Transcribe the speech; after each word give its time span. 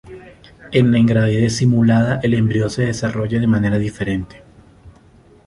En 0.71 0.91
la 0.91 0.97
ingravidez 0.97 1.57
simulada, 1.57 2.19
el 2.23 2.33
embrión 2.33 2.71
se 2.71 2.87
desarrolla 2.87 3.39
de 3.39 3.45
manera 3.45 3.77
diferente. 3.77 4.41